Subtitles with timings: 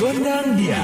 [0.00, 0.80] Gondang dia.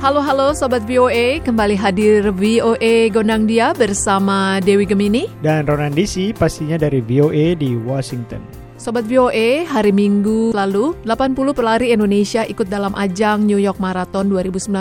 [0.00, 5.28] Halo halo Sobat VOA, kembali hadir VOA Gondang Dia bersama Dewi Gemini.
[5.44, 8.59] Dan Ronan DC pastinya dari VOA di Washington.
[8.80, 14.72] Sobat VOA, hari Minggu lalu 80 pelari Indonesia ikut dalam ajang New York Marathon 2019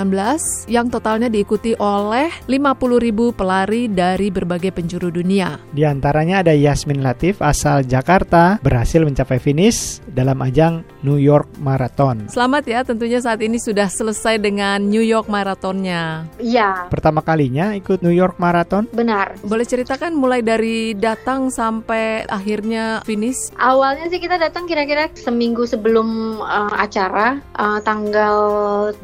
[0.71, 5.59] yang totalnya diikuti oleh 50 ribu pelari dari berbagai penjuru dunia.
[5.75, 12.31] Di antaranya ada Yasmin Latif asal Jakarta berhasil mencapai finish dalam ajang New York Marathon.
[12.31, 16.23] Selamat ya, tentunya saat ini sudah selesai dengan New York Marathonnya.
[16.40, 18.88] Iya, Pertama kalinya ikut New York Marathon.
[18.95, 19.35] benar.
[19.43, 23.52] Boleh ceritakan mulai dari datang sampai akhirnya finish?
[23.89, 28.38] Awalnya sih kita datang kira-kira seminggu sebelum uh, acara, uh, tanggal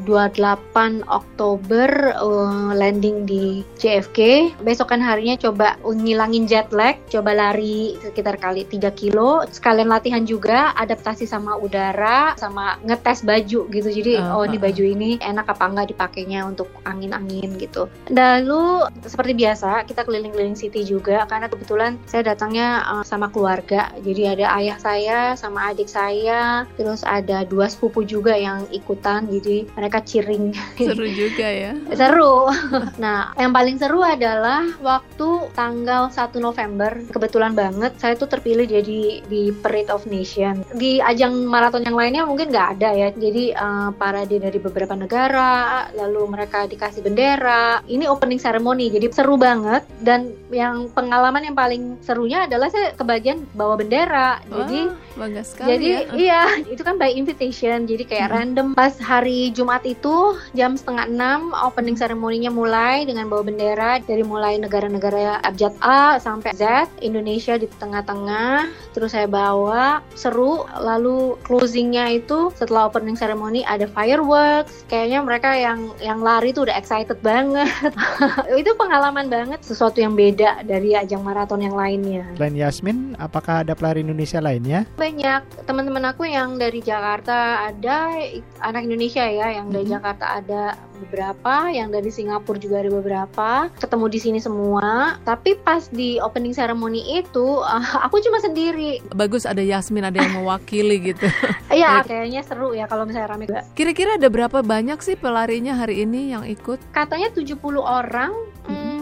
[0.06, 4.54] 28 Oktober uh, landing di JFK.
[4.62, 9.42] Besokan harinya coba ngilangin jet lag, coba lari sekitar kali 3 kilo.
[9.50, 13.90] Sekalian latihan juga, adaptasi sama udara, sama ngetes baju gitu.
[13.90, 17.90] Jadi Ah, oh ini ah, baju ini enak apa enggak dipakainya untuk angin-angin gitu.
[18.14, 23.90] Lalu seperti biasa kita keliling-keliling city juga karena kebetulan saya datangnya uh, sama keluarga.
[23.98, 29.26] Jadi ada ayah saya sama adik saya, terus ada dua sepupu juga yang ikutan.
[29.28, 30.52] Jadi mereka cheering.
[30.78, 31.72] Seru juga ya.
[31.96, 32.48] seru.
[33.02, 36.90] nah, yang paling seru adalah waktu tanggal 1 November.
[37.10, 40.62] Kebetulan banget saya tuh terpilih jadi di Parade of Nation.
[40.76, 43.08] Di ajang maraton yang lainnya mungkin nggak ada ya.
[43.14, 47.80] Jadi uh, parade dari beberapa negara, lalu mereka dikasih bendera.
[47.88, 49.86] Ini opening ceremony, jadi seru banget.
[50.02, 54.42] Dan yang pengalaman yang paling serunya adalah saya kebagian bawa bendera.
[54.46, 56.00] Jadi Wah, bangga sekali jadi ya.
[56.16, 58.36] iya, itu kan by invitation, jadi kayak Hmm.
[58.36, 58.66] random.
[58.74, 64.56] Pas hari Jumat itu jam setengah enam opening ceremony-nya mulai dengan bawa bendera dari mulai
[64.56, 68.66] negara-negara abjad A sampai Z, Indonesia di tengah-tengah.
[68.92, 70.64] Terus saya bawa seru.
[70.76, 74.84] Lalu closingnya itu setelah opening ceremony ada fireworks.
[74.86, 77.68] Kayaknya mereka yang yang lari tuh udah excited banget.
[78.60, 82.24] itu pengalaman banget, sesuatu yang beda dari ajang maraton yang lainnya.
[82.36, 84.80] Selain Yasmin, apakah ada pelari Indonesia lainnya?
[84.96, 87.36] banyak teman-teman aku yang dari Jakarta
[87.66, 88.16] ada
[88.60, 89.92] anak Indonesia ya yang dari Mhm.
[89.92, 90.62] Jakarta ada
[90.96, 96.50] beberapa yang dari Singapura juga ada beberapa ketemu di sini semua tapi pas di opening
[96.50, 101.28] ceremony itu ah, aku cuma sendiri Bagus ada Yasmin, ada yang mewakili gitu.
[101.68, 102.08] ya Baik.
[102.08, 106.32] kayaknya seru ya kalau misalnya rame juga Kira-kira ada berapa banyak sih pelarinya hari ini
[106.32, 106.80] yang ikut?
[106.90, 108.55] katanya 70 orang hmm,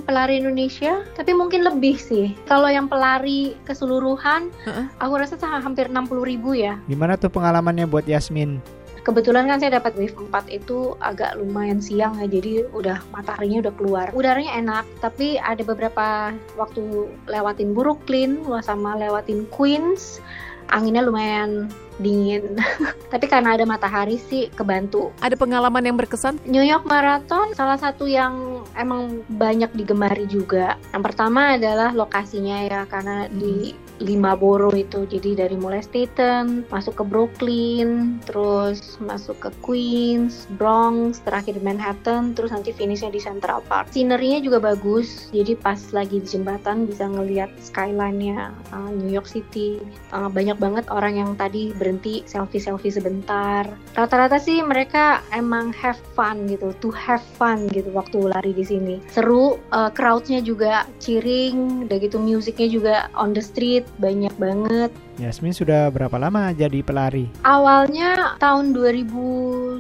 [0.05, 4.87] pelari Indonesia tapi mungkin lebih sih kalau yang pelari keseluruhan Heeh.
[5.01, 8.61] aku rasa sah- hampir 60 ribu ya Gimana tuh pengalamannya buat Yasmin?
[9.05, 13.75] Kebetulan kan saya dapat wave 4 itu agak lumayan siang ya, jadi udah mataharinya udah
[13.77, 14.07] keluar.
[14.17, 20.25] Udaranya enak, tapi ada beberapa waktu lewatin Brooklyn, sama lewatin Queens,
[20.73, 21.69] anginnya lumayan
[22.01, 22.59] dingin.
[23.13, 25.15] tapi karena ada matahari sih kebantu.
[25.23, 26.41] Ada pengalaman yang berkesan?
[26.47, 30.79] New York Marathon salah satu yang emang banyak digemari juga.
[30.91, 36.99] Yang pertama adalah lokasinya ya karena di lima borough itu jadi dari mulai Staten masuk
[36.99, 43.95] ke Brooklyn terus masuk ke Queens Bronx terakhir Manhattan terus nanti finishnya di Central Park
[43.95, 49.79] scenery-nya juga bagus jadi pas lagi di jembatan bisa ngelihat skyline-nya uh, New York City
[50.15, 56.49] Uh, banyak banget orang yang tadi berhenti selfie-selfie sebentar rata-rata sih mereka emang have fun
[56.49, 61.99] gitu to have fun gitu waktu lari di sini seru uh, crowd-nya juga cheering udah
[62.01, 67.31] gitu musiknya juga on the street banyak banget Yasmin sudah berapa lama jadi pelari?
[67.47, 69.79] Awalnya tahun 2009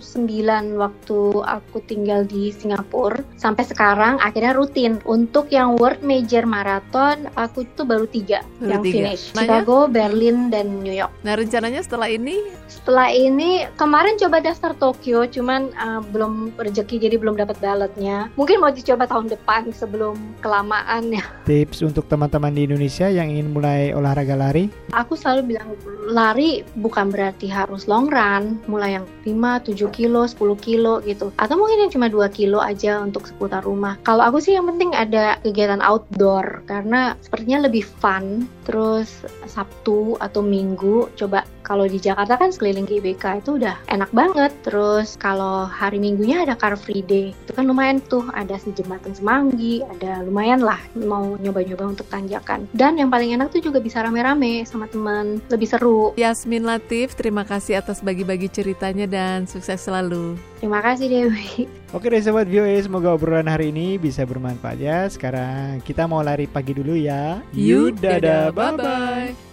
[0.78, 7.66] waktu aku tinggal di Singapura sampai sekarang akhirnya rutin untuk yang World Major Marathon aku
[7.66, 8.94] itu baru tiga Baru yang tiga.
[8.94, 9.42] finish Nanya?
[9.42, 11.10] Chicago, Berlin dan New York.
[11.26, 17.16] Nah rencananya setelah ini Setelah ini kemarin coba daftar Tokyo cuman uh, belum rezeki jadi
[17.22, 18.34] belum dapat ballotnya.
[18.34, 21.22] Mungkin mau dicoba tahun depan sebelum kelamaan ya.
[21.48, 24.68] Tips untuk teman-teman di Indonesia yang ingin mulai olahraga lari?
[24.90, 25.70] Aku selalu bilang
[26.10, 31.30] lari bukan berarti harus long run, mulai yang 5, 7 kilo, 10 kilo gitu.
[31.38, 33.96] Atau mungkin yang cuma 2 kilo aja untuk seputar rumah.
[34.02, 38.50] Kalau aku sih yang penting ada kegiatan outdoor karena sepertinya lebih fun.
[38.66, 44.08] Terus Sabtu atau Minggu coba kalau kalau di Jakarta kan sekeliling GBK itu udah enak
[44.16, 44.56] banget.
[44.64, 49.12] Terus kalau hari Minggunya ada Car Free Day, itu kan lumayan tuh ada si jembatan
[49.12, 52.64] Semanggi, ada lumayan lah mau nyoba-nyoba untuk tanjakan.
[52.72, 56.16] Dan yang paling enak tuh juga bisa rame-rame sama teman, lebih seru.
[56.16, 60.40] Yasmin Latif, terima kasih atas bagi-bagi ceritanya dan sukses selalu.
[60.64, 61.68] Terima kasih Dewi.
[61.92, 65.04] Oke deh sobat VOA, semoga obrolan hari ini bisa bermanfaat ya.
[65.12, 67.44] Sekarang kita mau lari pagi dulu ya.
[67.52, 69.52] Yuk, dadah, bye-bye.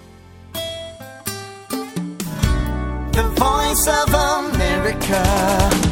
[3.87, 5.90] of America.